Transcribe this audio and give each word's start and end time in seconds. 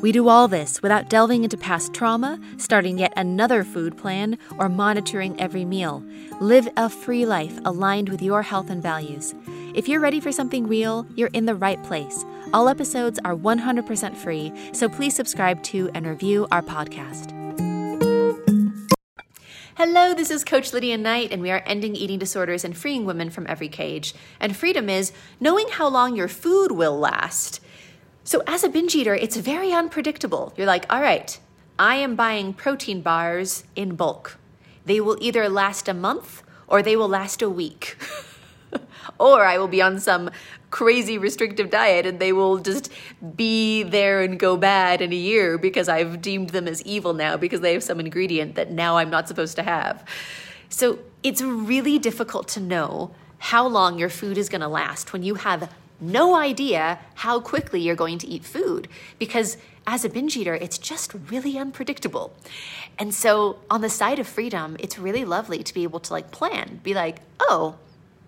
we 0.00 0.12
do 0.12 0.28
all 0.28 0.46
this 0.46 0.80
without 0.80 1.08
delving 1.08 1.44
into 1.44 1.56
past 1.56 1.92
trauma, 1.92 2.38
starting 2.56 2.98
yet 2.98 3.12
another 3.16 3.64
food 3.64 3.96
plan, 3.96 4.38
or 4.58 4.68
monitoring 4.68 5.38
every 5.40 5.64
meal. 5.64 6.04
Live 6.40 6.68
a 6.76 6.88
free 6.88 7.26
life 7.26 7.58
aligned 7.64 8.08
with 8.08 8.22
your 8.22 8.42
health 8.42 8.70
and 8.70 8.82
values. 8.82 9.34
If 9.74 9.88
you're 9.88 10.00
ready 10.00 10.20
for 10.20 10.30
something 10.30 10.68
real, 10.68 11.06
you're 11.16 11.30
in 11.32 11.46
the 11.46 11.54
right 11.54 11.82
place. 11.82 12.24
All 12.52 12.68
episodes 12.68 13.18
are 13.24 13.34
100% 13.34 14.16
free, 14.16 14.52
so 14.72 14.88
please 14.88 15.14
subscribe 15.14 15.62
to 15.64 15.90
and 15.94 16.06
review 16.06 16.46
our 16.50 16.62
podcast. 16.62 17.34
Hello, 19.76 20.12
this 20.12 20.30
is 20.30 20.42
Coach 20.42 20.72
Lydia 20.72 20.98
Knight, 20.98 21.30
and 21.30 21.40
we 21.40 21.50
are 21.52 21.62
ending 21.64 21.94
eating 21.94 22.18
disorders 22.18 22.64
and 22.64 22.76
freeing 22.76 23.04
women 23.04 23.30
from 23.30 23.46
every 23.48 23.68
cage. 23.68 24.12
And 24.40 24.56
freedom 24.56 24.88
is 24.88 25.12
knowing 25.38 25.68
how 25.68 25.88
long 25.88 26.16
your 26.16 26.26
food 26.26 26.72
will 26.72 26.98
last. 26.98 27.60
So, 28.28 28.42
as 28.46 28.62
a 28.62 28.68
binge 28.68 28.94
eater, 28.94 29.14
it's 29.14 29.38
very 29.38 29.72
unpredictable. 29.72 30.52
You're 30.54 30.66
like, 30.66 30.84
all 30.92 31.00
right, 31.00 31.38
I 31.78 31.94
am 31.94 32.14
buying 32.14 32.52
protein 32.52 33.00
bars 33.00 33.64
in 33.74 33.96
bulk. 33.96 34.36
They 34.84 35.00
will 35.00 35.16
either 35.18 35.48
last 35.48 35.88
a 35.88 35.94
month 35.94 36.42
or 36.66 36.82
they 36.82 36.94
will 36.94 37.08
last 37.08 37.40
a 37.40 37.48
week. 37.48 37.96
or 39.18 39.46
I 39.46 39.56
will 39.56 39.66
be 39.66 39.80
on 39.80 39.98
some 39.98 40.28
crazy 40.68 41.16
restrictive 41.16 41.70
diet 41.70 42.04
and 42.04 42.20
they 42.20 42.34
will 42.34 42.58
just 42.58 42.92
be 43.34 43.82
there 43.82 44.20
and 44.20 44.38
go 44.38 44.58
bad 44.58 45.00
in 45.00 45.10
a 45.10 45.16
year 45.16 45.56
because 45.56 45.88
I've 45.88 46.20
deemed 46.20 46.50
them 46.50 46.68
as 46.68 46.82
evil 46.82 47.14
now 47.14 47.38
because 47.38 47.62
they 47.62 47.72
have 47.72 47.82
some 47.82 47.98
ingredient 47.98 48.56
that 48.56 48.70
now 48.70 48.98
I'm 48.98 49.08
not 49.08 49.26
supposed 49.26 49.56
to 49.56 49.62
have. 49.62 50.04
So 50.68 50.98
it's 51.22 51.40
really 51.40 51.98
difficult 51.98 52.46
to 52.48 52.60
know 52.60 53.14
how 53.38 53.66
long 53.66 53.98
your 53.98 54.10
food 54.10 54.36
is 54.36 54.50
going 54.50 54.60
to 54.60 54.68
last 54.68 55.14
when 55.14 55.22
you 55.22 55.36
have 55.36 55.72
no 56.00 56.36
idea 56.36 56.98
how 57.14 57.40
quickly 57.40 57.80
you're 57.80 57.96
going 57.96 58.18
to 58.18 58.26
eat 58.26 58.44
food 58.44 58.88
because 59.18 59.56
as 59.86 60.04
a 60.04 60.08
binge 60.08 60.36
eater, 60.36 60.54
it's 60.54 60.76
just 60.76 61.14
really 61.30 61.58
unpredictable. 61.58 62.34
And 62.98 63.14
so 63.14 63.58
on 63.70 63.80
the 63.80 63.88
side 63.88 64.18
of 64.18 64.28
freedom, 64.28 64.76
it's 64.78 64.98
really 64.98 65.24
lovely 65.24 65.62
to 65.62 65.74
be 65.74 65.82
able 65.82 66.00
to 66.00 66.12
like 66.12 66.30
plan, 66.30 66.80
be 66.82 66.92
like, 66.92 67.20
oh, 67.40 67.76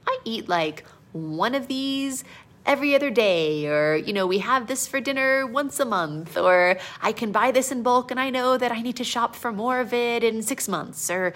I 0.06 0.18
eat 0.24 0.48
like 0.48 0.84
one 1.12 1.54
of 1.54 1.68
these 1.68 2.24
every 2.66 2.94
other 2.94 3.10
day 3.10 3.66
or 3.66 3.96
you 3.96 4.12
know 4.12 4.26
we 4.26 4.38
have 4.38 4.66
this 4.66 4.86
for 4.86 5.00
dinner 5.00 5.46
once 5.46 5.80
a 5.80 5.84
month 5.84 6.36
or 6.36 6.76
i 7.00 7.10
can 7.10 7.32
buy 7.32 7.50
this 7.50 7.72
in 7.72 7.82
bulk 7.82 8.10
and 8.10 8.20
i 8.20 8.28
know 8.28 8.58
that 8.58 8.70
i 8.70 8.82
need 8.82 8.94
to 8.96 9.02
shop 9.02 9.34
for 9.34 9.50
more 9.50 9.80
of 9.80 9.94
it 9.94 10.22
in 10.22 10.42
6 10.42 10.68
months 10.68 11.10
or 11.10 11.32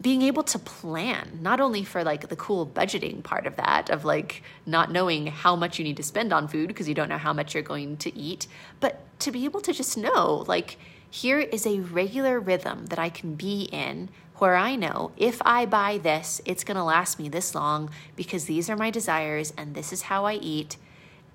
being 0.00 0.22
able 0.22 0.42
to 0.42 0.58
plan 0.58 1.38
not 1.40 1.60
only 1.60 1.84
for 1.84 2.02
like 2.02 2.28
the 2.28 2.36
cool 2.36 2.66
budgeting 2.66 3.22
part 3.22 3.46
of 3.46 3.56
that 3.56 3.90
of 3.90 4.04
like 4.04 4.42
not 4.66 4.90
knowing 4.90 5.28
how 5.28 5.54
much 5.54 5.78
you 5.78 5.84
need 5.84 5.96
to 5.96 6.02
spend 6.02 6.32
on 6.32 6.48
food 6.48 6.68
because 6.68 6.88
you 6.88 6.94
don't 6.94 7.08
know 7.08 7.18
how 7.18 7.32
much 7.32 7.54
you're 7.54 7.62
going 7.62 7.96
to 7.96 8.14
eat 8.16 8.46
but 8.80 9.00
to 9.20 9.30
be 9.30 9.44
able 9.44 9.60
to 9.60 9.72
just 9.72 9.96
know 9.96 10.44
like 10.48 10.76
here 11.08 11.38
is 11.38 11.64
a 11.64 11.78
regular 11.78 12.40
rhythm 12.40 12.86
that 12.86 12.98
I 12.98 13.08
can 13.08 13.36
be 13.36 13.68
in 13.70 14.08
where 14.38 14.56
I 14.56 14.74
know 14.74 15.12
if 15.16 15.40
I 15.44 15.64
buy 15.64 15.98
this 15.98 16.40
it's 16.44 16.64
going 16.64 16.76
to 16.76 16.82
last 16.82 17.20
me 17.20 17.28
this 17.28 17.54
long 17.54 17.88
because 18.16 18.46
these 18.46 18.68
are 18.68 18.76
my 18.76 18.90
desires 18.90 19.52
and 19.56 19.74
this 19.74 19.92
is 19.92 20.02
how 20.02 20.24
I 20.24 20.34
eat. 20.34 20.76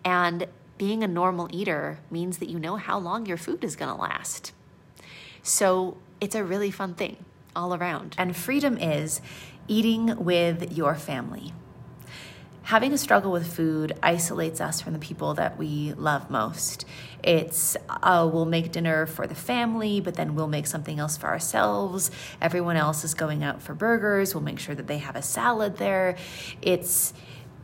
And 0.04 0.48
being 0.78 1.02
a 1.02 1.08
normal 1.08 1.48
eater 1.52 2.00
means 2.12 2.40
that 2.40 2.50
you 2.50 2.60
know 2.60 2.76
how 2.76 3.00
long 3.00 3.26
your 3.26 3.38
food 3.38 3.64
is 3.64 3.76
going 3.76 3.94
to 3.94 4.02
last. 4.02 4.52
So 5.44 5.98
it's 6.20 6.36
a 6.36 6.44
really 6.44 6.72
fun 6.72 6.94
thing 6.94 7.18
all 7.56 7.74
around. 7.74 8.16
And 8.18 8.36
freedom 8.36 8.78
is 8.78 9.22
eating 9.68 10.24
with 10.24 10.72
your 10.72 10.96
family. 10.96 11.54
Having 12.64 12.94
a 12.94 12.98
struggle 13.00 13.32
with 13.32 13.52
food 13.52 13.98
isolates 14.04 14.62
us 14.62 14.80
from 14.80 14.94
the 14.94 15.00
people 15.00 15.34
that 15.34 15.58
we 15.58 15.94
love 15.94 16.30
most. 16.30 16.86
It's, 17.24 17.76
uh, 17.90 18.30
we'll 18.32 18.46
make 18.46 18.72
dinner 18.72 19.08
for 19.08 19.26
the 19.26 19.34
family, 19.34 20.02
but 20.02 20.14
then 20.14 20.36
we'll 20.36 20.48
make 20.48 20.68
something 20.68 21.00
else 21.00 21.18
for 21.18 21.28
ourselves. 21.28 22.12
Everyone 22.40 22.76
else 22.76 23.04
is 23.04 23.16
going 23.16 23.44
out 23.44 23.62
for 23.62 23.74
burgers. 23.74 24.36
We'll 24.36 24.44
make 24.44 24.60
sure 24.60 24.76
that 24.76 24.86
they 24.86 25.00
have 25.00 25.16
a 25.16 25.24
salad 25.24 25.78
there. 25.78 26.16
It's 26.62 27.14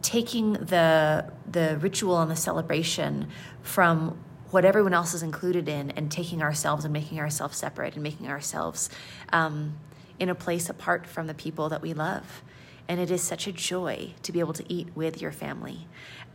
taking 0.01 0.53
the, 0.53 1.31
the 1.51 1.77
ritual 1.81 2.19
and 2.19 2.31
the 2.31 2.35
celebration 2.35 3.27
from 3.61 4.17
what 4.55 4.63
everyone 4.63 4.93
else 4.93 5.13
is 5.13 5.21
included 5.21 5.67
in 5.67 5.91
and 5.97 6.09
taking 6.09 6.41
ourselves 6.41 6.85
and 6.85 6.93
making 6.93 7.19
ourselves 7.19 7.57
separate 7.57 7.93
and 7.95 8.01
making 8.01 8.29
ourselves 8.29 8.89
um, 9.33 9.77
in 10.17 10.29
a 10.29 10.33
place 10.33 10.69
apart 10.69 11.05
from 11.05 11.27
the 11.27 11.33
people 11.33 11.67
that 11.67 11.81
we 11.81 11.93
love. 11.93 12.41
And 12.87 12.97
it 12.97 13.11
is 13.11 13.21
such 13.21 13.47
a 13.47 13.51
joy 13.51 14.13
to 14.23 14.31
be 14.31 14.39
able 14.39 14.53
to 14.53 14.63
eat 14.73 14.87
with 14.95 15.21
your 15.21 15.33
family 15.33 15.89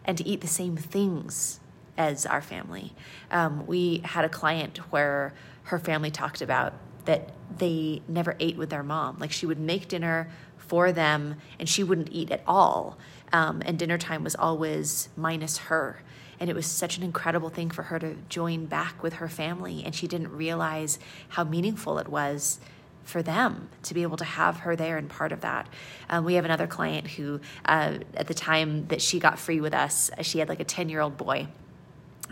and 0.04 0.18
to 0.18 0.28
eat 0.28 0.42
the 0.42 0.46
same 0.46 0.76
things 0.76 1.60
as 1.96 2.26
our 2.26 2.42
family. 2.42 2.92
Um, 3.30 3.66
we 3.66 4.02
had 4.04 4.26
a 4.26 4.28
client 4.28 4.76
where 4.92 5.32
her 5.62 5.78
family 5.78 6.10
talked 6.10 6.42
about 6.42 6.74
that 7.06 7.30
they 7.56 8.02
never 8.06 8.36
ate 8.38 8.58
with 8.58 8.68
their 8.68 8.82
mom. 8.82 9.16
Like 9.18 9.32
she 9.32 9.46
would 9.46 9.58
make 9.58 9.88
dinner 9.88 10.28
for 10.58 10.92
them 10.92 11.36
and 11.58 11.66
she 11.66 11.82
wouldn't 11.82 12.10
eat 12.12 12.30
at 12.30 12.42
all. 12.46 12.98
Um, 13.32 13.62
and 13.64 13.78
dinner 13.78 13.96
time 13.96 14.24
was 14.24 14.34
always 14.34 15.08
minus 15.16 15.56
her. 15.56 16.02
And 16.40 16.50
it 16.50 16.56
was 16.56 16.66
such 16.66 16.96
an 16.96 17.04
incredible 17.04 17.50
thing 17.50 17.70
for 17.70 17.84
her 17.84 17.98
to 17.98 18.16
join 18.28 18.66
back 18.66 19.02
with 19.02 19.14
her 19.14 19.28
family. 19.28 19.82
And 19.84 19.94
she 19.94 20.08
didn't 20.08 20.32
realize 20.32 20.98
how 21.28 21.44
meaningful 21.44 21.98
it 21.98 22.08
was 22.08 22.58
for 23.04 23.22
them 23.22 23.68
to 23.82 23.94
be 23.94 24.02
able 24.02 24.16
to 24.16 24.24
have 24.24 24.58
her 24.58 24.74
there 24.74 24.96
and 24.96 25.08
part 25.08 25.32
of 25.32 25.40
that. 25.42 25.68
Um, 26.08 26.24
we 26.24 26.34
have 26.34 26.44
another 26.44 26.66
client 26.66 27.08
who, 27.08 27.40
uh, 27.66 27.98
at 28.14 28.26
the 28.26 28.34
time 28.34 28.86
that 28.88 29.02
she 29.02 29.18
got 29.18 29.38
free 29.38 29.60
with 29.60 29.74
us, 29.74 30.10
she 30.22 30.38
had 30.38 30.48
like 30.48 30.60
a 30.60 30.64
10 30.64 30.88
year 30.88 31.00
old 31.00 31.16
boy. 31.16 31.48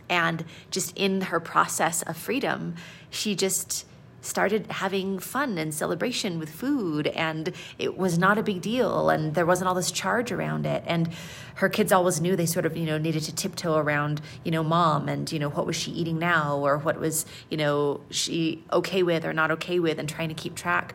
And 0.08 0.44
just 0.70 0.96
in 0.96 1.20
her 1.22 1.40
process 1.40 2.02
of 2.02 2.16
freedom, 2.16 2.76
she 3.10 3.34
just 3.34 3.84
started 4.28 4.70
having 4.70 5.18
fun 5.18 5.56
and 5.56 5.74
celebration 5.74 6.38
with 6.38 6.50
food 6.50 7.06
and 7.08 7.52
it 7.78 7.96
was 7.96 8.18
not 8.18 8.36
a 8.36 8.42
big 8.42 8.60
deal 8.60 9.08
and 9.08 9.34
there 9.34 9.46
wasn't 9.46 9.66
all 9.66 9.74
this 9.74 9.90
charge 9.90 10.30
around 10.30 10.66
it. 10.66 10.84
And 10.86 11.08
her 11.56 11.68
kids 11.68 11.90
always 11.90 12.20
knew 12.20 12.36
they 12.36 12.46
sort 12.46 12.66
of 12.66 12.76
you 12.76 12.84
know 12.84 12.98
needed 12.98 13.22
to 13.22 13.34
tiptoe 13.34 13.76
around 13.76 14.20
you 14.44 14.50
know 14.50 14.62
mom 14.62 15.08
and 15.08 15.32
you 15.32 15.38
know 15.38 15.48
what 15.48 15.66
was 15.66 15.74
she 15.74 15.90
eating 15.90 16.18
now 16.18 16.58
or 16.58 16.78
what 16.78 17.00
was 17.00 17.26
you 17.50 17.56
know 17.56 18.00
she 18.10 18.62
okay 18.72 19.02
with 19.02 19.24
or 19.24 19.32
not 19.32 19.50
okay 19.50 19.78
with 19.78 19.98
and 19.98 20.08
trying 20.08 20.28
to 20.28 20.34
keep 20.34 20.54
track. 20.54 20.94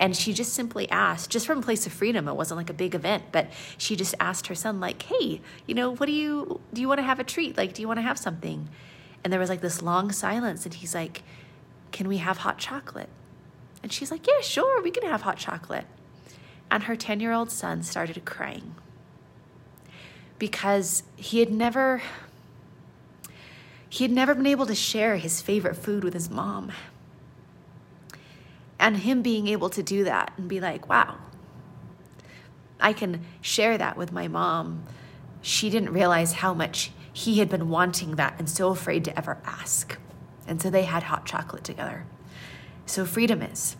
And 0.00 0.16
she 0.16 0.32
just 0.32 0.54
simply 0.54 0.90
asked 0.90 1.30
just 1.30 1.46
from 1.46 1.58
a 1.58 1.62
place 1.62 1.86
of 1.86 1.92
freedom 1.92 2.28
it 2.28 2.34
wasn't 2.34 2.58
like 2.58 2.70
a 2.70 2.74
big 2.74 2.94
event 2.94 3.24
but 3.32 3.50
she 3.76 3.96
just 3.96 4.14
asked 4.20 4.46
her 4.46 4.54
son 4.54 4.78
like 4.78 5.02
hey 5.02 5.40
you 5.66 5.74
know 5.74 5.94
what 5.94 6.06
do 6.06 6.12
you 6.12 6.60
do 6.72 6.80
you 6.80 6.88
want 6.88 6.98
to 6.98 7.04
have 7.04 7.18
a 7.18 7.24
treat? 7.24 7.56
Like 7.56 7.74
do 7.74 7.82
you 7.82 7.88
want 7.88 7.98
to 7.98 8.02
have 8.02 8.18
something? 8.18 8.68
And 9.24 9.32
there 9.32 9.40
was 9.40 9.48
like 9.48 9.60
this 9.60 9.82
long 9.82 10.12
silence 10.12 10.64
and 10.64 10.74
he's 10.74 10.94
like 10.94 11.22
can 11.92 12.08
we 12.08 12.18
have 12.18 12.38
hot 12.38 12.58
chocolate? 12.58 13.10
And 13.82 13.92
she's 13.92 14.10
like, 14.10 14.26
Yeah, 14.26 14.40
sure, 14.40 14.82
we 14.82 14.90
can 14.90 15.04
have 15.04 15.22
hot 15.22 15.38
chocolate. 15.38 15.86
And 16.70 16.84
her 16.84 16.96
10 16.96 17.20
year 17.20 17.32
old 17.32 17.50
son 17.50 17.82
started 17.82 18.24
crying 18.24 18.74
because 20.38 21.04
he 21.16 21.38
had 21.38 21.52
never. 21.52 22.02
He 23.88 24.02
had 24.02 24.10
never 24.10 24.34
been 24.34 24.46
able 24.46 24.64
to 24.66 24.74
share 24.74 25.18
his 25.18 25.42
favorite 25.42 25.76
food 25.76 26.02
with 26.02 26.14
his 26.14 26.30
mom. 26.30 26.72
And 28.78 28.96
him 28.96 29.20
being 29.20 29.46
able 29.48 29.68
to 29.68 29.82
do 29.82 30.02
that 30.04 30.32
and 30.38 30.48
be 30.48 30.60
like, 30.60 30.88
wow, 30.88 31.18
I 32.80 32.92
can 32.94 33.24
share 33.42 33.76
that 33.76 33.98
with 33.98 34.10
my 34.10 34.28
mom. 34.28 34.84
She 35.42 35.68
didn't 35.68 35.92
realize 35.92 36.32
how 36.32 36.54
much 36.54 36.90
he 37.12 37.38
had 37.38 37.50
been 37.50 37.68
wanting 37.68 38.16
that 38.16 38.34
and 38.38 38.48
so 38.48 38.70
afraid 38.70 39.04
to 39.04 39.16
ever 39.16 39.38
ask. 39.44 39.98
And 40.46 40.60
so 40.60 40.70
they 40.70 40.84
had 40.84 41.04
hot 41.04 41.26
chocolate 41.26 41.64
together. 41.64 42.06
So 42.86 43.04
freedom 43.04 43.42
is 43.42 43.76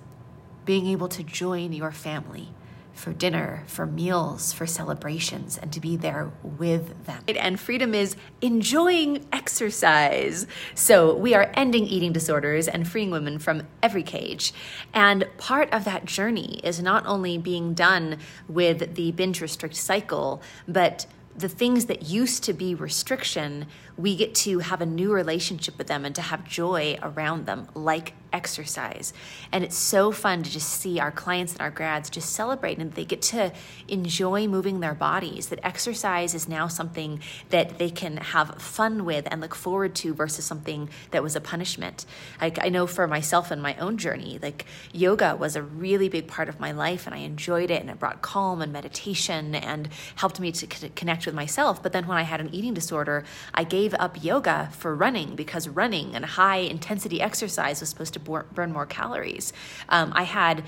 being 0.65 0.87
able 0.87 1.09
to 1.09 1.23
join 1.23 1.73
your 1.73 1.93
family 1.93 2.51
for 2.93 3.13
dinner, 3.13 3.65
for 3.67 3.87
meals, 3.87 4.53
for 4.53 4.67
celebrations, 4.67 5.57
and 5.59 5.73
to 5.73 5.81
be 5.81 5.97
there 5.97 6.31
with 6.43 7.05
them. 7.07 7.23
And 7.27 7.59
freedom 7.59 7.95
is 7.95 8.17
enjoying 8.41 9.27
exercise. 9.33 10.47
So 10.75 11.15
we 11.15 11.35
are 11.35 11.51
ending 11.55 11.87
eating 11.87 12.13
disorders 12.13 12.69
and 12.69 12.87
freeing 12.87 13.11
women 13.11 13.39
from 13.39 13.67
every 13.83 14.03
cage. 14.03 14.53
And 14.93 15.27
part 15.39 15.73
of 15.73 15.85
that 15.85 16.05
journey 16.05 16.61
is 16.63 16.83
not 16.83 17.07
only 17.07 17.39
being 17.39 17.75
done 17.75 18.19
with 18.47 18.95
the 18.95 19.13
binge 19.13 19.41
restrict 19.41 19.77
cycle, 19.77 20.43
but 20.69 21.07
the 21.35 21.49
things 21.49 21.87
that 21.87 22.03
used 22.03 22.45
to 22.45 22.53
be 22.53 22.75
restriction, 22.75 23.67
we 23.97 24.17
get 24.17 24.35
to 24.35 24.61
have 24.61 24.81
a 24.81 24.87
new 24.87 25.13
relationship 25.13 25.79
with 25.79 25.87
them 25.87 26.05
and 26.05 26.15
to 26.15 26.23
have 26.23 26.45
joy 26.45 26.99
around 27.03 27.47
them, 27.47 27.69
like 27.75 28.15
exercise. 28.33 29.13
And 29.51 29.63
it's 29.63 29.77
so 29.77 30.11
fun 30.11 30.43
to 30.43 30.51
just 30.51 30.69
see 30.69 30.99
our 30.99 31.11
clients 31.11 31.53
and 31.53 31.61
our 31.61 31.71
grads 31.71 32.11
just 32.11 32.31
celebrate 32.31 32.79
and 32.79 32.93
they 32.93 33.05
get 33.05 33.23
to 33.23 33.53
enjoy 33.89 34.47
moving 34.47 34.81
their 34.81 34.95
bodies, 34.95 35.49
that 35.49 35.61
exercise 35.63 36.35
is 36.35 36.49
now 36.49 36.69
something 36.69 37.21
that 37.51 37.79
they 37.79 37.91
can 37.91 38.17
have 38.17 38.61
fun 38.61 39.05
with 39.05 39.29
and 39.31 39.41
look 39.41 39.55
forward 39.55 39.95
to 39.97 40.15
versus 40.15 40.45
something 40.45 40.89
that 41.11 41.23
was 41.23 41.37
a 41.37 41.41
punishment. 41.41 42.07
Like 42.41 42.65
I 42.65 42.69
know 42.69 42.87
for 42.87 43.07
myself 43.07 43.51
and 43.51 43.63
my 43.63 43.77
own 43.77 43.99
journey, 43.99 44.39
like 44.43 44.65
yoga 44.93 45.37
was 45.37 45.57
a 45.57 45.63
really 45.63 46.09
big 46.09 46.27
part 46.27 46.49
of 46.49 46.59
my 46.59 46.73
life 46.73 47.07
and 47.07 47.15
I 47.15 47.19
enjoyed 47.19 47.71
it 47.71 47.83
and 47.83 47.91
it 47.91 47.99
brought 47.99 48.23
calm 48.23 48.63
and 48.63 48.73
meditation 48.73 49.55
and 49.55 49.89
helped 50.17 50.41
me 50.41 50.53
to 50.53 50.67
connect 50.91 51.27
with 51.27 51.35
myself. 51.35 51.83
But 51.83 51.93
then 51.93 52.07
when 52.07 52.17
I 52.17 52.23
had 52.23 52.41
an 52.41 52.55
eating 52.55 52.75
disorder, 52.75 53.25
I 53.53 53.65
gave 53.65 53.82
up 53.95 54.23
yoga 54.23 54.69
for 54.73 54.95
running 54.95 55.35
because 55.35 55.69
running 55.69 56.15
and 56.15 56.25
high 56.25 56.59
intensity 56.59 57.21
exercise 57.21 57.81
was 57.81 57.89
supposed 57.89 58.15
to 58.15 58.21
burn 58.21 58.73
more 58.73 58.87
calories. 58.87 59.53
Um, 59.89 60.13
I 60.15 60.23
had 60.23 60.65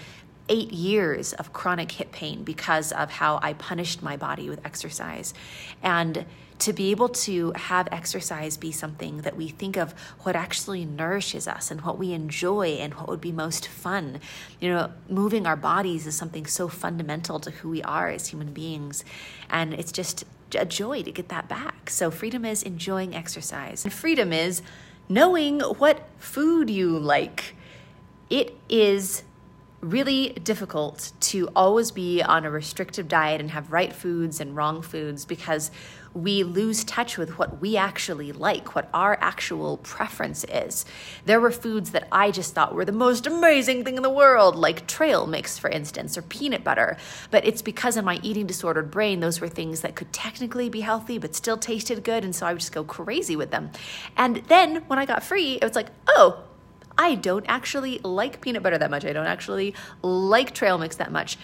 eight 0.48 0.72
years 0.72 1.32
of 1.34 1.52
chronic 1.52 1.92
hip 1.92 2.12
pain 2.12 2.44
because 2.44 2.92
of 2.92 3.10
how 3.10 3.40
I 3.42 3.54
punished 3.54 4.02
my 4.02 4.16
body 4.16 4.48
with 4.48 4.64
exercise. 4.64 5.32
And 5.82 6.26
to 6.60 6.72
be 6.72 6.90
able 6.90 7.08
to 7.08 7.52
have 7.56 7.88
exercise 7.90 8.56
be 8.56 8.70
something 8.70 9.18
that 9.18 9.36
we 9.36 9.48
think 9.48 9.76
of 9.76 9.92
what 10.20 10.36
actually 10.36 10.84
nourishes 10.84 11.48
us 11.48 11.70
and 11.70 11.80
what 11.80 11.98
we 11.98 12.12
enjoy 12.12 12.76
and 12.80 12.94
what 12.94 13.08
would 13.08 13.20
be 13.20 13.32
most 13.32 13.66
fun. 13.66 14.20
You 14.60 14.70
know, 14.70 14.92
moving 15.08 15.46
our 15.46 15.56
bodies 15.56 16.06
is 16.06 16.14
something 16.14 16.46
so 16.46 16.68
fundamental 16.68 17.40
to 17.40 17.50
who 17.50 17.70
we 17.70 17.82
are 17.82 18.08
as 18.08 18.28
human 18.28 18.52
beings. 18.52 19.04
And 19.50 19.74
it's 19.74 19.92
just 19.92 20.24
a 20.54 20.64
joy 20.64 21.02
to 21.02 21.12
get 21.12 21.28
that 21.28 21.48
back. 21.48 21.90
So, 21.90 22.10
freedom 22.10 22.44
is 22.44 22.62
enjoying 22.62 23.14
exercise, 23.14 23.84
and 23.84 23.92
freedom 23.92 24.32
is 24.32 24.62
knowing 25.08 25.60
what 25.60 26.08
food 26.18 26.70
you 26.70 26.98
like. 26.98 27.54
It 28.30 28.56
is 28.68 29.22
really 29.84 30.30
difficult 30.30 31.12
to 31.20 31.48
always 31.54 31.90
be 31.90 32.22
on 32.22 32.44
a 32.44 32.50
restrictive 32.50 33.06
diet 33.06 33.40
and 33.40 33.50
have 33.50 33.70
right 33.70 33.92
foods 33.92 34.40
and 34.40 34.56
wrong 34.56 34.82
foods 34.82 35.24
because 35.24 35.70
we 36.14 36.44
lose 36.44 36.84
touch 36.84 37.18
with 37.18 37.38
what 37.38 37.60
we 37.60 37.76
actually 37.76 38.30
like, 38.30 38.74
what 38.74 38.88
our 38.94 39.18
actual 39.20 39.78
preference 39.78 40.44
is. 40.44 40.84
There 41.24 41.40
were 41.40 41.50
foods 41.50 41.90
that 41.90 42.06
I 42.12 42.30
just 42.30 42.54
thought 42.54 42.74
were 42.74 42.84
the 42.84 42.92
most 42.92 43.26
amazing 43.26 43.84
thing 43.84 43.96
in 43.96 44.02
the 44.02 44.10
world, 44.10 44.54
like 44.54 44.86
trail 44.86 45.26
mix, 45.26 45.58
for 45.58 45.68
instance, 45.68 46.16
or 46.16 46.22
peanut 46.22 46.62
butter. 46.62 46.96
But 47.30 47.44
it's 47.44 47.62
because 47.62 47.96
in 47.96 48.04
my 48.04 48.20
eating 48.22 48.46
disordered 48.46 48.92
brain, 48.92 49.20
those 49.20 49.40
were 49.40 49.48
things 49.48 49.80
that 49.80 49.96
could 49.96 50.12
technically 50.12 50.68
be 50.68 50.80
healthy, 50.80 51.18
but 51.18 51.34
still 51.34 51.56
tasted 51.56 52.04
good. 52.04 52.24
And 52.24 52.34
so 52.34 52.46
I 52.46 52.52
would 52.52 52.60
just 52.60 52.72
go 52.72 52.84
crazy 52.84 53.34
with 53.34 53.50
them. 53.50 53.70
And 54.16 54.36
then 54.46 54.84
when 54.86 55.00
I 55.00 55.06
got 55.06 55.24
free, 55.24 55.54
it 55.54 55.64
was 55.64 55.74
like, 55.74 55.88
oh, 56.06 56.44
I 56.96 57.14
don't 57.14 57.44
actually 57.48 57.98
like 57.98 58.40
peanut 58.40 58.62
butter 58.62 58.78
that 58.78 58.90
much. 58.90 59.04
I 59.04 59.12
don't 59.12 59.26
actually 59.26 59.74
like 60.02 60.54
trail 60.54 60.78
mix 60.78 60.96
that 60.96 61.12
much. 61.12 61.38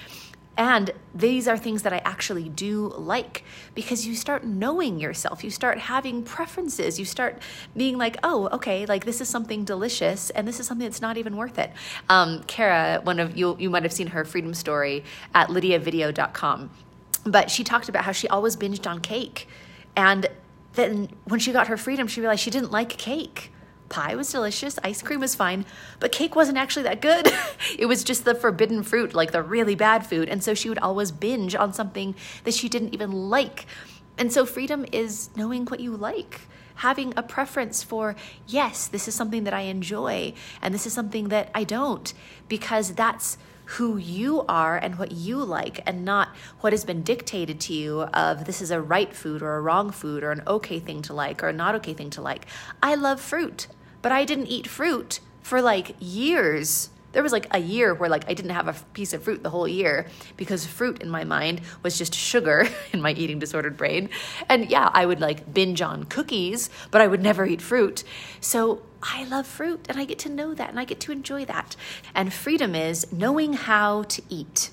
And 0.56 0.90
these 1.14 1.48
are 1.48 1.56
things 1.56 1.84
that 1.84 1.92
I 1.94 2.02
actually 2.04 2.48
do 2.50 2.92
like 2.96 3.44
because 3.74 4.06
you 4.06 4.14
start 4.14 4.44
knowing 4.44 5.00
yourself. 5.00 5.42
You 5.42 5.50
start 5.50 5.78
having 5.78 6.22
preferences. 6.22 6.98
You 6.98 7.06
start 7.06 7.40
being 7.74 7.96
like, 7.96 8.18
oh, 8.22 8.48
okay, 8.52 8.84
like 8.84 9.06
this 9.06 9.22
is 9.22 9.28
something 9.30 9.64
delicious 9.64 10.28
and 10.30 10.46
this 10.46 10.60
is 10.60 10.66
something 10.66 10.86
that's 10.86 11.00
not 11.00 11.16
even 11.16 11.36
worth 11.36 11.58
it. 11.58 11.72
Um, 12.10 12.42
Kara, 12.46 13.00
one 13.02 13.20
of 13.20 13.38
you, 13.38 13.56
you 13.58 13.70
might 13.70 13.84
have 13.84 13.92
seen 13.92 14.08
her 14.08 14.24
freedom 14.24 14.52
story 14.52 15.02
at 15.34 15.48
lydiavideo.com, 15.48 16.70
but 17.24 17.50
she 17.50 17.64
talked 17.64 17.88
about 17.88 18.04
how 18.04 18.12
she 18.12 18.28
always 18.28 18.54
binged 18.54 18.86
on 18.86 19.00
cake. 19.00 19.48
And 19.96 20.26
then 20.74 21.08
when 21.24 21.40
she 21.40 21.52
got 21.52 21.68
her 21.68 21.78
freedom, 21.78 22.06
she 22.06 22.20
realized 22.20 22.42
she 22.42 22.50
didn't 22.50 22.70
like 22.70 22.90
cake 22.90 23.50
pie 23.90 24.14
was 24.14 24.32
delicious, 24.32 24.78
ice 24.82 25.02
cream 25.02 25.20
was 25.20 25.34
fine, 25.34 25.66
but 25.98 26.12
cake 26.12 26.34
wasn't 26.34 26.56
actually 26.56 26.84
that 26.84 27.02
good. 27.02 27.30
it 27.78 27.86
was 27.86 28.02
just 28.02 28.24
the 28.24 28.34
forbidden 28.34 28.82
fruit, 28.82 29.12
like 29.12 29.32
the 29.32 29.42
really 29.42 29.74
bad 29.74 30.06
food. 30.06 30.28
And 30.30 30.42
so 30.42 30.54
she 30.54 30.70
would 30.70 30.78
always 30.78 31.10
binge 31.10 31.54
on 31.54 31.74
something 31.74 32.14
that 32.44 32.54
she 32.54 32.68
didn't 32.70 32.94
even 32.94 33.12
like. 33.12 33.66
And 34.16 34.32
so 34.32 34.46
freedom 34.46 34.86
is 34.92 35.28
knowing 35.36 35.66
what 35.66 35.80
you 35.80 35.94
like. 35.94 36.42
Having 36.76 37.12
a 37.16 37.22
preference 37.22 37.82
for, 37.82 38.16
yes, 38.46 38.86
this 38.86 39.06
is 39.06 39.14
something 39.14 39.44
that 39.44 39.52
I 39.52 39.62
enjoy, 39.62 40.32
and 40.62 40.72
this 40.72 40.86
is 40.86 40.94
something 40.94 41.28
that 41.28 41.50
I 41.54 41.64
don't, 41.64 42.14
because 42.48 42.94
that's 42.94 43.36
who 43.76 43.96
you 43.98 44.44
are 44.48 44.76
and 44.76 44.98
what 44.98 45.12
you 45.12 45.36
like 45.36 45.80
and 45.86 46.04
not 46.04 46.28
what 46.60 46.72
has 46.72 46.84
been 46.84 47.02
dictated 47.02 47.60
to 47.60 47.72
you 47.72 48.00
of 48.02 48.44
this 48.44 48.60
is 48.60 48.72
a 48.72 48.80
right 48.80 49.14
food 49.14 49.42
or 49.42 49.56
a 49.56 49.60
wrong 49.60 49.92
food 49.92 50.24
or 50.24 50.32
an 50.32 50.42
okay 50.44 50.80
thing 50.80 51.00
to 51.00 51.14
like 51.14 51.40
or 51.40 51.48
a 51.48 51.52
not 51.52 51.76
okay 51.76 51.94
thing 51.94 52.10
to 52.10 52.20
like. 52.20 52.46
I 52.82 52.96
love 52.96 53.20
fruit 53.20 53.68
but 54.02 54.12
I 54.12 54.24
didn't 54.24 54.46
eat 54.46 54.66
fruit 54.66 55.20
for 55.42 55.60
like 55.60 55.96
years. 56.00 56.90
There 57.12 57.22
was 57.22 57.32
like 57.32 57.48
a 57.50 57.58
year 57.58 57.92
where 57.92 58.08
like 58.08 58.28
I 58.28 58.34
didn't 58.34 58.52
have 58.52 58.68
a 58.68 58.74
piece 58.92 59.12
of 59.12 59.22
fruit 59.22 59.42
the 59.42 59.50
whole 59.50 59.66
year 59.66 60.06
because 60.36 60.64
fruit 60.64 61.02
in 61.02 61.10
my 61.10 61.24
mind 61.24 61.62
was 61.82 61.98
just 61.98 62.14
sugar 62.14 62.68
in 62.92 63.00
my 63.00 63.12
eating 63.12 63.38
disordered 63.38 63.76
brain. 63.76 64.10
And 64.48 64.70
yeah, 64.70 64.90
I 64.92 65.06
would 65.06 65.20
like 65.20 65.52
binge 65.52 65.82
on 65.82 66.04
cookies, 66.04 66.70
but 66.90 67.00
I 67.00 67.06
would 67.06 67.22
never 67.22 67.46
eat 67.46 67.60
fruit. 67.60 68.04
So 68.40 68.82
I 69.02 69.24
love 69.24 69.46
fruit 69.46 69.86
and 69.88 69.98
I 69.98 70.04
get 70.04 70.18
to 70.20 70.28
know 70.28 70.54
that 70.54 70.70
and 70.70 70.78
I 70.78 70.84
get 70.84 71.00
to 71.00 71.12
enjoy 71.12 71.44
that. 71.46 71.74
And 72.14 72.32
freedom 72.32 72.74
is 72.74 73.10
knowing 73.12 73.54
how 73.54 74.04
to 74.04 74.22
eat 74.28 74.70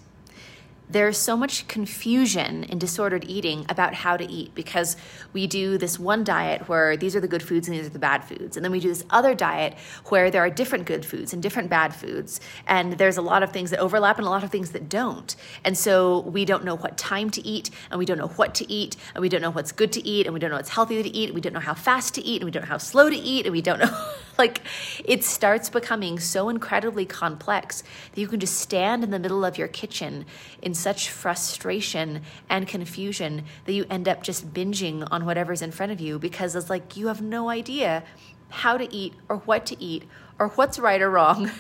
there's 0.90 1.18
so 1.18 1.36
much 1.36 1.68
confusion 1.68 2.64
in 2.64 2.80
disordered 2.80 3.26
eating 3.28 3.66
about 3.68 3.94
how 3.94 4.16
to 4.16 4.30
eat 4.32 4.56
because 4.56 4.96
we 5.34 5.46
do 5.46 5.78
this 5.78 6.00
one 6.00 6.24
diet 6.24 6.70
where 6.70 6.96
these 6.96 7.16
are 7.16 7.20
the 7.20 7.28
good 7.28 7.44
foods 7.44 7.68
and 7.68 7.78
these 7.78 7.86
are 7.86 7.90
the 7.90 8.00
bad 8.00 8.24
foods. 8.24 8.56
And 8.56 8.64
then 8.64 8.72
we 8.72 8.80
do 8.80 8.88
this 8.88 9.04
other 9.10 9.36
diet 9.36 9.76
where 10.06 10.32
there 10.32 10.42
are 10.42 10.50
different 10.50 10.86
good 10.86 11.06
foods 11.06 11.34
and 11.34 11.44
different 11.44 11.70
bad 11.70 11.94
foods. 11.94 12.40
And 12.68 12.94
there's 12.94 13.18
a 13.18 13.22
lot 13.22 13.44
of 13.44 13.52
things 13.52 13.72
that 13.72 13.80
overlap 13.80 14.18
and 14.18 14.26
a 14.26 14.30
lot 14.30 14.44
of 14.44 14.52
things 14.52 14.72
that 14.72 14.88
don't. 14.88 15.36
And 15.64 15.78
so 15.78 16.22
we 16.22 16.46
don't 16.46 16.64
know 16.64 16.78
what 16.78 16.98
time 16.98 17.30
to 17.32 17.46
eat 17.46 17.70
and 17.92 18.00
we 18.00 18.06
don't 18.06 18.18
know 18.18 18.28
what 18.28 18.56
to 18.56 18.72
eat 18.72 18.96
and 19.14 19.22
we 19.22 19.30
don't 19.30 19.42
know 19.42 19.52
what's 19.52 19.72
good 19.72 19.92
to 19.94 20.08
eat 20.08 20.26
and 20.26 20.34
we 20.34 20.40
don't 20.40 20.52
know 20.52 20.58
what's 20.58 20.70
healthy 20.70 21.04
to 21.04 21.10
eat 21.10 21.26
and 21.26 21.36
we 21.36 21.42
don't 21.42 21.54
know 21.54 21.60
how 21.60 21.74
fast 21.74 22.16
to 22.16 22.24
eat 22.24 22.42
and 22.42 22.46
we 22.46 22.52
don't 22.52 22.64
know 22.64 22.70
how 22.70 22.78
slow 22.78 23.10
to 23.10 23.16
eat 23.16 23.46
and 23.46 23.52
we 23.52 23.62
don't 23.62 23.80
know. 23.80 24.06
like 24.38 24.62
it 25.04 25.24
starts 25.24 25.70
becoming 25.70 26.20
so 26.20 26.50
incredibly 26.50 27.06
complex 27.06 27.84
that 28.12 28.22
you 28.22 28.28
can 28.28 28.40
just 28.40 28.58
stand 28.58 29.04
in 29.04 29.12
the 29.12 29.20
middle 29.20 29.44
of 29.44 29.58
your 29.58 29.68
kitchen 29.68 30.26
in 30.62 30.74
such 30.74 31.10
frustration 31.10 32.22
and 32.50 32.68
confusion 32.68 33.44
that 33.66 33.74
you 33.74 33.86
end 33.90 34.08
up 34.08 34.24
just 34.24 34.54
binging 34.54 35.08
on 35.12 35.26
whatever's 35.26 35.62
in 35.62 35.72
front 35.72 35.92
of 35.92 36.00
you 36.00 36.20
because 36.20 36.56
it's 36.56 36.70
like 36.70 36.96
you 36.98 37.08
have 37.08 37.22
no 37.22 37.50
idea 37.50 38.04
how 38.50 38.78
to 38.78 38.94
eat 38.94 39.14
or 39.30 39.38
what 39.38 39.66
to 39.66 39.82
eat 39.82 40.04
or 40.40 40.50
what's 40.50 40.80
right 40.80 41.02
or 41.02 41.10
wrong. 41.10 41.52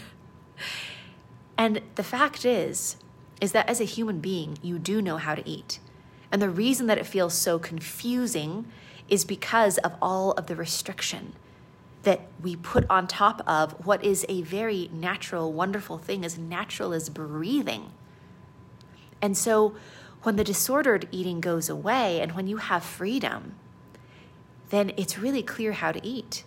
and 1.57 1.81
the 1.95 2.03
fact 2.03 2.45
is, 2.45 2.97
is 3.41 3.51
that 3.51 3.69
as 3.69 3.79
a 3.79 3.85
human 3.85 4.19
being, 4.19 4.57
you 4.61 4.79
do 4.79 5.01
know 5.01 5.17
how 5.17 5.35
to 5.35 5.47
eat. 5.47 5.79
And 6.31 6.41
the 6.41 6.49
reason 6.49 6.87
that 6.87 6.97
it 6.97 7.05
feels 7.05 7.33
so 7.33 7.59
confusing 7.59 8.65
is 9.07 9.23
because 9.23 9.77
of 9.79 9.93
all 10.01 10.31
of 10.33 10.47
the 10.47 10.55
restriction 10.55 11.33
that 12.07 12.21
we 12.41 12.55
put 12.55 12.85
on 12.89 13.05
top 13.05 13.41
of 13.45 13.85
what 13.85 14.01
is 14.01 14.25
a 14.29 14.41
very 14.43 14.89
natural, 14.93 15.51
wonderful 15.51 15.97
thing, 15.97 16.23
as 16.23 16.37
natural 16.37 16.93
as 16.93 17.09
breathing. 17.09 17.91
And 19.21 19.35
so 19.35 19.75
when 20.23 20.37
the 20.37 20.43
disordered 20.45 21.09
eating 21.11 21.41
goes 21.41 21.67
away 21.67 22.21
and 22.21 22.31
when 22.31 22.47
you 22.47 22.57
have 22.57 22.81
freedom, 22.81 23.55
then 24.69 24.93
it's 24.95 25.19
really 25.19 25.43
clear 25.43 25.73
how 25.73 25.91
to 25.91 25.99
eat. 26.07 26.45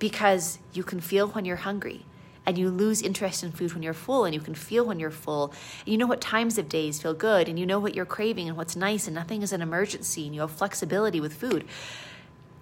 Because 0.00 0.58
you 0.72 0.82
can 0.82 1.00
feel 1.00 1.28
when 1.28 1.44
you're 1.44 1.58
hungry 1.58 2.04
and 2.44 2.58
you 2.58 2.68
lose 2.68 3.02
interest 3.02 3.44
in 3.44 3.52
food 3.52 3.72
when 3.72 3.84
you're 3.84 3.94
full 3.94 4.24
and 4.24 4.34
you 4.34 4.40
can 4.40 4.56
feel 4.56 4.84
when 4.84 4.98
you're 4.98 5.12
full. 5.12 5.52
And 5.84 5.92
you 5.92 5.96
know 5.96 6.08
what 6.08 6.20
times 6.20 6.58
of 6.58 6.68
days 6.68 7.00
feel 7.00 7.14
good 7.14 7.48
and 7.48 7.56
you 7.56 7.66
know 7.66 7.78
what 7.78 7.94
you're 7.94 8.04
craving 8.04 8.48
and 8.48 8.56
what's 8.56 8.74
nice 8.74 9.06
and 9.06 9.14
nothing 9.14 9.42
is 9.42 9.52
an 9.52 9.62
emergency 9.62 10.26
and 10.26 10.34
you 10.34 10.40
have 10.40 10.50
flexibility 10.50 11.20
with 11.20 11.34
food 11.34 11.66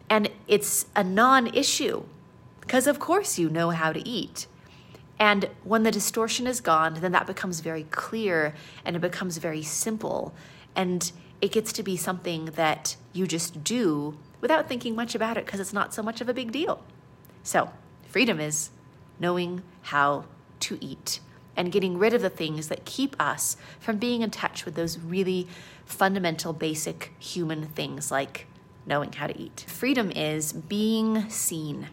and 0.08 0.30
it's 0.46 0.86
a 0.94 1.04
non 1.04 1.46
issue 1.48 2.04
because, 2.60 2.86
of 2.86 2.98
course, 2.98 3.38
you 3.38 3.48
know 3.48 3.70
how 3.70 3.92
to 3.92 4.06
eat. 4.08 4.46
And 5.18 5.48
when 5.62 5.84
the 5.84 5.90
distortion 5.90 6.46
is 6.46 6.60
gone, 6.60 6.94
then 6.94 7.12
that 7.12 7.26
becomes 7.26 7.60
very 7.60 7.84
clear 7.84 8.54
and 8.84 8.96
it 8.96 9.00
becomes 9.00 9.38
very 9.38 9.62
simple. 9.62 10.34
And 10.74 11.10
it 11.40 11.52
gets 11.52 11.72
to 11.74 11.82
be 11.82 11.96
something 11.96 12.46
that 12.56 12.96
you 13.12 13.26
just 13.26 13.62
do 13.62 14.16
without 14.40 14.68
thinking 14.68 14.94
much 14.94 15.14
about 15.14 15.36
it 15.36 15.46
because 15.46 15.60
it's 15.60 15.72
not 15.72 15.94
so 15.94 16.02
much 16.02 16.20
of 16.20 16.28
a 16.28 16.34
big 16.34 16.52
deal. 16.52 16.82
So, 17.42 17.70
freedom 18.08 18.40
is 18.40 18.70
knowing 19.20 19.62
how 19.82 20.24
to 20.60 20.78
eat 20.80 21.20
and 21.56 21.70
getting 21.70 21.98
rid 21.98 22.14
of 22.14 22.22
the 22.22 22.30
things 22.30 22.68
that 22.68 22.84
keep 22.84 23.14
us 23.20 23.56
from 23.78 23.98
being 23.98 24.22
in 24.22 24.30
touch 24.30 24.64
with 24.64 24.74
those 24.74 24.98
really 24.98 25.46
fundamental, 25.84 26.52
basic 26.52 27.12
human 27.18 27.66
things 27.66 28.10
like 28.10 28.46
knowing 28.86 29.12
how 29.12 29.26
to 29.26 29.38
eat. 29.38 29.64
Freedom 29.68 30.10
is 30.10 30.52
being 30.52 31.28
seen. 31.30 31.88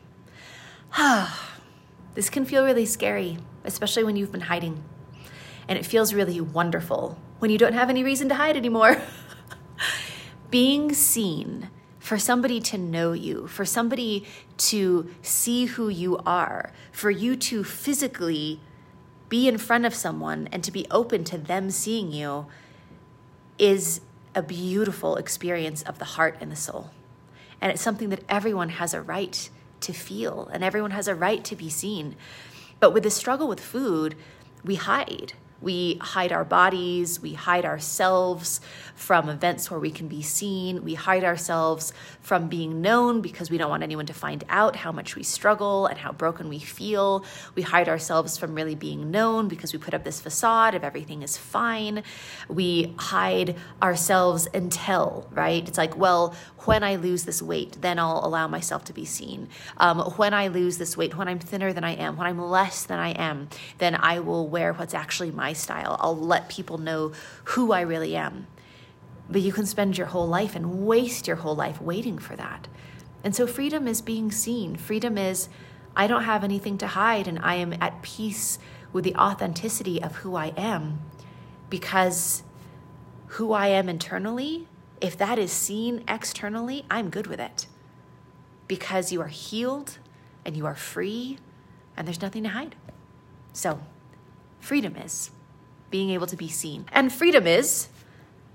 this 2.15 2.29
can 2.29 2.45
feel 2.45 2.65
really 2.65 2.85
scary, 2.85 3.37
especially 3.63 4.03
when 4.03 4.15
you've 4.15 4.31
been 4.31 4.41
hiding. 4.41 4.83
And 5.67 5.77
it 5.77 5.85
feels 5.85 6.13
really 6.13 6.41
wonderful 6.41 7.17
when 7.39 7.51
you 7.51 7.57
don't 7.57 7.73
have 7.73 7.89
any 7.89 8.03
reason 8.03 8.29
to 8.29 8.35
hide 8.35 8.57
anymore. 8.57 9.01
being 10.51 10.93
seen 10.93 11.69
for 11.97 12.17
somebody 12.17 12.59
to 12.59 12.77
know 12.77 13.13
you, 13.13 13.47
for 13.47 13.63
somebody 13.63 14.25
to 14.57 15.09
see 15.21 15.65
who 15.65 15.87
you 15.87 16.17
are, 16.25 16.73
for 16.91 17.09
you 17.09 17.35
to 17.35 17.63
physically 17.63 18.59
be 19.29 19.47
in 19.47 19.57
front 19.57 19.85
of 19.85 19.95
someone 19.95 20.49
and 20.51 20.63
to 20.63 20.71
be 20.71 20.85
open 20.91 21.23
to 21.23 21.37
them 21.37 21.71
seeing 21.71 22.11
you 22.11 22.47
is 23.57 24.01
a 24.33 24.41
beautiful 24.41 25.15
experience 25.15 25.81
of 25.83 25.99
the 25.99 26.05
heart 26.05 26.37
and 26.39 26.51
the 26.51 26.55
soul. 26.55 26.91
And 27.59 27.71
it's 27.71 27.81
something 27.81 28.09
that 28.09 28.23
everyone 28.27 28.69
has 28.69 28.93
a 28.93 29.01
right 29.01 29.49
to 29.81 29.93
feel 29.93 30.49
and 30.51 30.63
everyone 30.63 30.91
has 30.91 31.07
a 31.07 31.15
right 31.15 31.43
to 31.43 31.55
be 31.55 31.69
seen. 31.69 32.15
But 32.79 32.93
with 32.93 33.03
the 33.03 33.11
struggle 33.11 33.47
with 33.47 33.59
food, 33.59 34.15
we 34.63 34.75
hide. 34.75 35.33
We 35.61 35.97
hide 36.01 36.31
our 36.31 36.43
bodies, 36.43 37.19
we 37.19 37.33
hide 37.33 37.65
ourselves 37.65 38.61
from 38.95 39.29
events 39.29 39.69
where 39.69 39.79
we 39.79 39.91
can 39.91 40.07
be 40.07 40.21
seen, 40.21 40.83
we 40.83 40.93
hide 40.93 41.23
ourselves 41.23 41.93
from 42.21 42.47
being 42.47 42.81
known 42.81 43.21
because 43.21 43.49
we 43.49 43.57
don't 43.57 43.69
want 43.69 43.83
anyone 43.83 44.05
to 44.07 44.13
find 44.13 44.43
out 44.49 44.75
how 44.75 44.91
much 44.91 45.15
we 45.15 45.23
struggle 45.23 45.87
and 45.87 45.97
how 45.99 46.11
broken 46.11 46.49
we 46.49 46.59
feel. 46.59 47.25
We 47.55 47.61
hide 47.63 47.89
ourselves 47.89 48.37
from 48.37 48.55
really 48.55 48.75
being 48.75 49.11
known 49.11 49.47
because 49.47 49.73
we 49.73 49.79
put 49.79 49.93
up 49.93 50.03
this 50.03 50.21
facade 50.21 50.75
of 50.75 50.83
everything 50.83 51.21
is 51.21 51.37
fine. 51.37 52.03
We 52.47 52.93
hide 52.97 53.55
ourselves 53.81 54.47
until, 54.53 55.27
right? 55.31 55.67
It's 55.67 55.77
like, 55.77 55.97
well, 55.97 56.35
when 56.65 56.83
I 56.83 56.95
lose 56.95 57.23
this 57.23 57.41
weight, 57.41 57.77
then 57.81 57.97
I'll 57.97 58.21
allow 58.23 58.47
myself 58.47 58.83
to 58.85 58.93
be 58.93 59.05
seen. 59.05 59.49
Um, 59.77 59.99
when 60.17 60.33
I 60.33 60.47
lose 60.47 60.77
this 60.77 60.95
weight, 60.95 61.17
when 61.17 61.27
I'm 61.27 61.39
thinner 61.39 61.73
than 61.73 61.83
I 61.83 61.95
am, 61.95 62.17
when 62.17 62.27
I'm 62.27 62.39
less 62.39 62.83
than 62.83 62.99
I 62.99 63.09
am, 63.09 63.49
then 63.79 63.95
I 63.95 64.19
will 64.19 64.47
wear 64.47 64.73
what's 64.73 64.93
actually 64.93 65.31
my 65.31 65.50
style. 65.53 65.97
I'll 65.99 66.17
let 66.17 66.49
people 66.49 66.77
know 66.77 67.11
who 67.45 67.71
I 67.71 67.81
really 67.81 68.15
am. 68.15 68.47
But 69.29 69.41
you 69.41 69.53
can 69.53 69.65
spend 69.65 69.97
your 69.97 70.07
whole 70.07 70.27
life 70.27 70.55
and 70.55 70.85
waste 70.85 71.27
your 71.27 71.37
whole 71.37 71.55
life 71.55 71.81
waiting 71.81 72.17
for 72.17 72.35
that. 72.35 72.67
And 73.23 73.35
so 73.35 73.47
freedom 73.47 73.87
is 73.87 74.01
being 74.01 74.31
seen. 74.31 74.75
Freedom 74.75 75.17
is, 75.17 75.47
I 75.95 76.07
don't 76.07 76.23
have 76.23 76.43
anything 76.43 76.77
to 76.79 76.87
hide 76.87 77.27
and 77.27 77.39
I 77.39 77.55
am 77.55 77.73
at 77.81 78.01
peace 78.01 78.59
with 78.91 79.03
the 79.03 79.15
authenticity 79.15 80.01
of 80.01 80.17
who 80.17 80.35
I 80.35 80.47
am 80.57 80.99
because 81.69 82.43
who 83.27 83.53
I 83.53 83.67
am 83.67 83.87
internally 83.87 84.67
if 85.01 85.17
that 85.17 85.39
is 85.39 85.51
seen 85.51 86.03
externally, 86.07 86.85
I'm 86.89 87.09
good 87.09 87.25
with 87.25 87.39
it 87.39 87.65
because 88.67 89.11
you 89.11 89.19
are 89.19 89.27
healed 89.27 89.97
and 90.45 90.55
you 90.55 90.67
are 90.67 90.75
free 90.75 91.39
and 91.97 92.07
there's 92.07 92.21
nothing 92.21 92.43
to 92.43 92.49
hide. 92.49 92.75
So, 93.51 93.81
freedom 94.59 94.95
is 94.95 95.31
being 95.91 96.09
able 96.09 96.27
to 96.27 96.37
be 96.37 96.47
seen. 96.47 96.85
And 96.91 97.11
freedom 97.11 97.45
is 97.45 97.89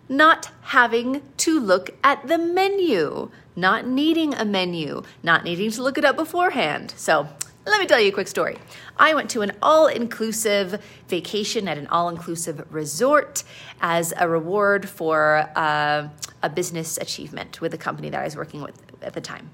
not 0.08 0.50
having 0.62 1.22
to 1.36 1.60
look 1.60 1.90
at 2.02 2.26
the 2.26 2.38
menu, 2.38 3.30
not 3.54 3.86
needing 3.86 4.34
a 4.34 4.44
menu, 4.44 5.02
not 5.22 5.44
needing 5.44 5.70
to 5.72 5.82
look 5.82 5.98
it 5.98 6.04
up 6.04 6.16
beforehand. 6.16 6.94
So, 6.96 7.28
let 7.66 7.80
me 7.80 7.86
tell 7.86 8.00
you 8.00 8.10
a 8.10 8.12
quick 8.12 8.28
story. 8.28 8.58
I 8.96 9.14
went 9.14 9.28
to 9.30 9.42
an 9.42 9.50
all 9.60 9.88
inclusive 9.88 10.80
vacation 11.08 11.66
at 11.66 11.76
an 11.76 11.88
all 11.88 12.08
inclusive 12.08 12.64
resort 12.70 13.42
as 13.80 14.14
a 14.16 14.28
reward 14.28 14.88
for 14.88 15.50
uh, 15.56 16.08
a 16.44 16.48
business 16.48 16.96
achievement 16.96 17.60
with 17.60 17.72
the 17.72 17.78
company 17.78 18.08
that 18.10 18.20
I 18.20 18.24
was 18.24 18.36
working 18.36 18.62
with 18.62 18.80
at 19.02 19.14
the 19.14 19.20
time. 19.20 19.50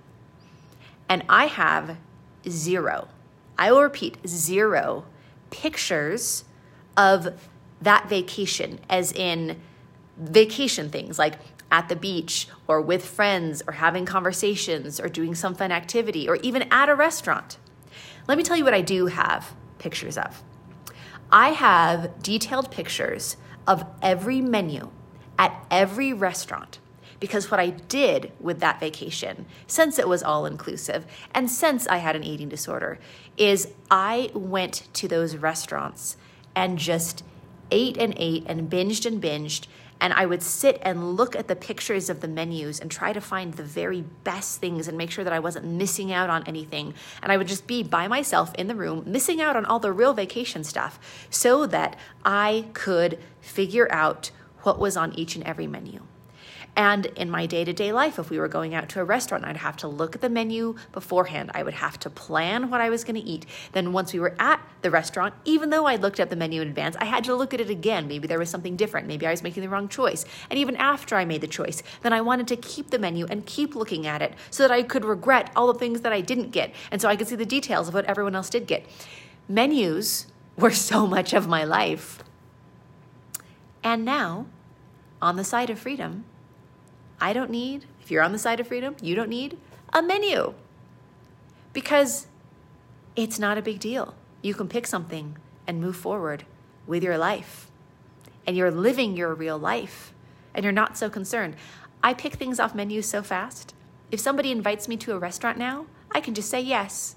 And 1.08 1.24
I 1.28 1.46
have 1.46 1.96
zero, 2.46 3.08
I 3.56 3.72
will 3.72 3.82
repeat, 3.82 4.18
zero 4.26 5.06
pictures 5.50 6.44
of 6.96 7.40
that 7.82 8.08
vacation, 8.08 8.78
as 8.88 9.12
in 9.12 9.60
vacation 10.18 10.90
things 10.90 11.18
like 11.18 11.34
at 11.70 11.88
the 11.88 11.96
beach 11.96 12.46
or 12.68 12.80
with 12.80 13.04
friends 13.04 13.62
or 13.66 13.72
having 13.74 14.04
conversations 14.04 15.00
or 15.00 15.08
doing 15.08 15.34
some 15.34 15.54
fun 15.54 15.72
activity 15.72 16.28
or 16.28 16.36
even 16.36 16.62
at 16.70 16.88
a 16.88 16.94
restaurant. 16.94 17.56
Let 18.28 18.36
me 18.36 18.44
tell 18.44 18.56
you 18.56 18.64
what 18.64 18.74
I 18.74 18.82
do 18.82 19.06
have 19.06 19.54
pictures 19.78 20.18
of. 20.18 20.42
I 21.30 21.50
have 21.50 22.22
detailed 22.22 22.70
pictures 22.70 23.38
of 23.66 23.86
every 24.02 24.42
menu 24.42 24.90
at 25.38 25.64
every 25.70 26.12
restaurant 26.12 26.78
because 27.20 27.50
what 27.50 27.58
I 27.58 27.70
did 27.70 28.32
with 28.38 28.60
that 28.60 28.80
vacation, 28.80 29.46
since 29.66 29.98
it 29.98 30.08
was 30.08 30.22
all 30.22 30.44
inclusive 30.44 31.06
and 31.34 31.50
since 31.50 31.86
I 31.86 31.98
had 31.98 32.16
an 32.16 32.22
eating 32.22 32.50
disorder, 32.50 32.98
is 33.38 33.68
I 33.90 34.30
went 34.34 34.88
to 34.94 35.08
those 35.08 35.36
restaurants 35.36 36.16
and 36.54 36.78
just 36.78 37.24
ate 37.72 37.96
and 37.96 38.14
ate 38.16 38.44
and 38.46 38.70
binged 38.70 39.04
and 39.04 39.20
binged 39.20 39.66
and 40.02 40.12
I 40.12 40.26
would 40.26 40.42
sit 40.42 40.80
and 40.82 41.14
look 41.14 41.36
at 41.36 41.46
the 41.46 41.54
pictures 41.54 42.10
of 42.10 42.20
the 42.20 42.26
menus 42.26 42.80
and 42.80 42.90
try 42.90 43.12
to 43.12 43.20
find 43.20 43.54
the 43.54 43.62
very 43.62 44.00
best 44.24 44.60
things 44.60 44.88
and 44.88 44.98
make 44.98 45.12
sure 45.12 45.22
that 45.22 45.32
I 45.32 45.38
wasn't 45.38 45.64
missing 45.64 46.12
out 46.12 46.28
on 46.28 46.42
anything. 46.42 46.94
And 47.22 47.30
I 47.30 47.36
would 47.36 47.46
just 47.46 47.68
be 47.68 47.84
by 47.84 48.08
myself 48.08 48.52
in 48.56 48.66
the 48.66 48.74
room, 48.74 49.04
missing 49.06 49.40
out 49.40 49.54
on 49.54 49.64
all 49.64 49.78
the 49.78 49.92
real 49.92 50.12
vacation 50.12 50.64
stuff 50.64 50.98
so 51.30 51.66
that 51.68 51.96
I 52.24 52.66
could 52.72 53.20
figure 53.40 53.86
out 53.92 54.32
what 54.62 54.80
was 54.80 54.96
on 54.96 55.12
each 55.12 55.36
and 55.36 55.44
every 55.44 55.68
menu. 55.68 56.00
And 56.74 57.06
in 57.06 57.30
my 57.30 57.44
day 57.44 57.64
to 57.64 57.72
day 57.74 57.92
life, 57.92 58.18
if 58.18 58.30
we 58.30 58.38
were 58.38 58.48
going 58.48 58.74
out 58.74 58.88
to 58.90 59.00
a 59.00 59.04
restaurant, 59.04 59.44
I'd 59.44 59.58
have 59.58 59.76
to 59.78 59.88
look 59.88 60.14
at 60.14 60.22
the 60.22 60.30
menu 60.30 60.74
beforehand. 60.92 61.50
I 61.52 61.62
would 61.62 61.74
have 61.74 61.98
to 62.00 62.08
plan 62.08 62.70
what 62.70 62.80
I 62.80 62.88
was 62.88 63.04
going 63.04 63.20
to 63.20 63.20
eat. 63.20 63.44
Then, 63.72 63.92
once 63.92 64.14
we 64.14 64.20
were 64.20 64.34
at 64.38 64.58
the 64.80 64.90
restaurant, 64.90 65.34
even 65.44 65.68
though 65.68 65.86
I 65.86 65.96
looked 65.96 66.18
at 66.18 66.30
the 66.30 66.36
menu 66.36 66.62
in 66.62 66.68
advance, 66.68 66.96
I 66.96 67.04
had 67.04 67.24
to 67.24 67.34
look 67.34 67.52
at 67.52 67.60
it 67.60 67.68
again. 67.68 68.08
Maybe 68.08 68.26
there 68.26 68.38
was 68.38 68.48
something 68.48 68.74
different. 68.74 69.06
Maybe 69.06 69.26
I 69.26 69.30
was 69.30 69.42
making 69.42 69.62
the 69.62 69.68
wrong 69.68 69.86
choice. 69.86 70.24
And 70.48 70.58
even 70.58 70.76
after 70.76 71.14
I 71.14 71.26
made 71.26 71.42
the 71.42 71.46
choice, 71.46 71.82
then 72.00 72.14
I 72.14 72.22
wanted 72.22 72.48
to 72.48 72.56
keep 72.56 72.88
the 72.88 72.98
menu 72.98 73.26
and 73.26 73.44
keep 73.44 73.74
looking 73.74 74.06
at 74.06 74.22
it 74.22 74.32
so 74.50 74.62
that 74.62 74.72
I 74.72 74.82
could 74.82 75.04
regret 75.04 75.50
all 75.54 75.70
the 75.70 75.78
things 75.78 76.00
that 76.00 76.12
I 76.12 76.22
didn't 76.22 76.52
get. 76.52 76.74
And 76.90 77.02
so 77.02 77.08
I 77.08 77.16
could 77.16 77.28
see 77.28 77.36
the 77.36 77.44
details 77.44 77.88
of 77.88 77.94
what 77.94 78.06
everyone 78.06 78.34
else 78.34 78.48
did 78.48 78.66
get. 78.66 78.86
Menus 79.46 80.26
were 80.56 80.70
so 80.70 81.06
much 81.06 81.34
of 81.34 81.46
my 81.46 81.64
life. 81.64 82.24
And 83.84 84.06
now, 84.06 84.46
on 85.20 85.36
the 85.36 85.44
side 85.44 85.68
of 85.68 85.78
freedom, 85.78 86.24
I 87.20 87.32
don't 87.32 87.50
need, 87.50 87.86
if 88.00 88.10
you're 88.10 88.22
on 88.22 88.32
the 88.32 88.38
side 88.38 88.60
of 88.60 88.68
freedom, 88.68 88.96
you 89.00 89.14
don't 89.14 89.28
need 89.28 89.58
a 89.92 90.02
menu 90.02 90.54
because 91.72 92.26
it's 93.16 93.38
not 93.38 93.58
a 93.58 93.62
big 93.62 93.78
deal. 93.78 94.14
You 94.42 94.54
can 94.54 94.68
pick 94.68 94.86
something 94.86 95.36
and 95.66 95.80
move 95.80 95.96
forward 95.96 96.44
with 96.86 97.02
your 97.02 97.18
life. 97.18 97.70
And 98.46 98.56
you're 98.56 98.70
living 98.70 99.16
your 99.16 99.34
real 99.34 99.58
life 99.58 100.12
and 100.54 100.64
you're 100.64 100.72
not 100.72 100.96
so 100.96 101.08
concerned. 101.08 101.56
I 102.02 102.14
pick 102.14 102.34
things 102.34 102.58
off 102.58 102.74
menus 102.74 103.08
so 103.08 103.22
fast. 103.22 103.74
If 104.10 104.20
somebody 104.20 104.50
invites 104.50 104.88
me 104.88 104.96
to 104.98 105.12
a 105.12 105.18
restaurant 105.18 105.58
now, 105.58 105.86
I 106.10 106.20
can 106.20 106.34
just 106.34 106.50
say 106.50 106.60
yes. 106.60 107.16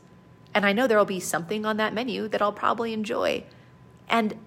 And 0.54 0.66
I 0.66 0.72
know 0.72 0.88
there 0.88 0.98
will 0.98 1.06
be 1.06 1.20
something 1.20 1.66
on 1.66 1.78
that 1.78 1.94
menu 1.94 2.28
that 2.30 2.42
I'll 2.42 2.54
probably 2.54 2.94
enjoy. 2.94 3.44
And 4.08 4.38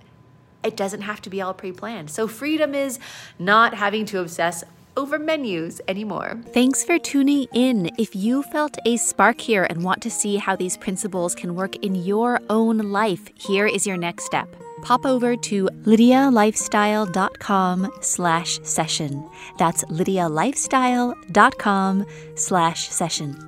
it 0.62 0.76
doesn't 0.76 1.02
have 1.02 1.20
to 1.22 1.30
be 1.30 1.42
all 1.42 1.52
pre 1.52 1.72
planned. 1.72 2.10
So, 2.10 2.26
freedom 2.26 2.74
is 2.74 2.98
not 3.38 3.74
having 3.74 4.06
to 4.06 4.20
obsess 4.20 4.64
over 4.98 5.18
menus 5.18 5.80
anymore. 5.88 6.38
Thanks 6.52 6.84
for 6.84 6.98
tuning 6.98 7.46
in. 7.54 7.90
If 7.96 8.14
you 8.14 8.42
felt 8.42 8.76
a 8.84 8.98
spark 8.98 9.40
here 9.40 9.66
and 9.70 9.82
want 9.82 10.02
to 10.02 10.10
see 10.10 10.36
how 10.36 10.56
these 10.56 10.76
principles 10.76 11.34
can 11.34 11.54
work 11.54 11.76
in 11.76 11.94
your 11.94 12.38
own 12.50 12.76
life, 12.78 13.30
here 13.34 13.66
is 13.66 13.86
your 13.86 13.96
next 13.96 14.24
step. 14.24 14.54
Pop 14.82 15.06
over 15.06 15.36
to 15.36 15.68
lydialifestyle.com 15.84 17.90
slash 18.00 18.60
session. 18.62 19.24
That's 19.58 19.84
lydialifestyle.com 19.84 22.06
slash 22.36 22.88
session 22.88 23.47